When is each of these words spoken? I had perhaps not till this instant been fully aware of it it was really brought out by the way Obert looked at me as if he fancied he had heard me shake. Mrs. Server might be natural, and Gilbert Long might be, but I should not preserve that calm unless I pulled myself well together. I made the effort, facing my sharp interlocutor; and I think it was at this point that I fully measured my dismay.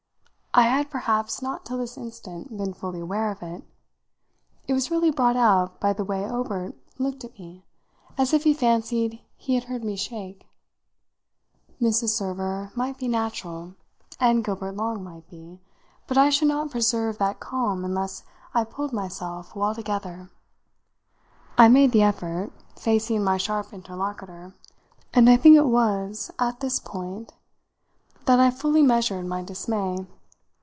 I 0.53 0.63
had 0.63 0.89
perhaps 0.91 1.41
not 1.41 1.63
till 1.65 1.77
this 1.77 1.95
instant 1.97 2.57
been 2.57 2.73
fully 2.73 2.99
aware 2.99 3.31
of 3.31 3.41
it 3.41 3.63
it 4.67 4.73
was 4.73 4.91
really 4.91 5.09
brought 5.09 5.37
out 5.37 5.79
by 5.79 5.93
the 5.93 6.03
way 6.03 6.29
Obert 6.29 6.75
looked 6.97 7.23
at 7.23 7.39
me 7.39 7.63
as 8.17 8.33
if 8.33 8.43
he 8.43 8.53
fancied 8.53 9.21
he 9.37 9.55
had 9.55 9.63
heard 9.63 9.85
me 9.85 9.95
shake. 9.95 10.45
Mrs. 11.81 12.09
Server 12.09 12.69
might 12.75 12.97
be 12.97 13.07
natural, 13.07 13.75
and 14.19 14.43
Gilbert 14.43 14.75
Long 14.75 15.01
might 15.01 15.25
be, 15.29 15.61
but 16.05 16.17
I 16.17 16.29
should 16.29 16.49
not 16.49 16.69
preserve 16.69 17.17
that 17.17 17.39
calm 17.39 17.85
unless 17.85 18.23
I 18.53 18.65
pulled 18.65 18.91
myself 18.91 19.55
well 19.55 19.73
together. 19.73 20.31
I 21.57 21.69
made 21.69 21.93
the 21.93 22.03
effort, 22.03 22.51
facing 22.75 23.23
my 23.23 23.37
sharp 23.37 23.71
interlocutor; 23.71 24.53
and 25.13 25.29
I 25.29 25.37
think 25.37 25.55
it 25.55 25.65
was 25.67 26.29
at 26.39 26.59
this 26.59 26.77
point 26.77 27.31
that 28.25 28.41
I 28.41 28.51
fully 28.51 28.81
measured 28.81 29.25
my 29.25 29.41
dismay. 29.43 30.05